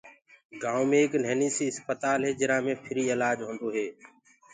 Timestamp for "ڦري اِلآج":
2.85-3.37